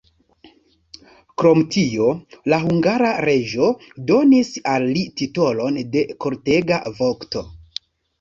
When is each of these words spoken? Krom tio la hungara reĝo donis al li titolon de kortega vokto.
Krom 1.41 1.59
tio 1.73 2.07
la 2.53 2.57
hungara 2.63 3.11
reĝo 3.29 3.67
donis 4.13 4.49
al 4.71 4.87
li 4.95 5.03
titolon 5.21 5.77
de 5.97 6.03
kortega 6.27 6.81
vokto. 7.01 7.45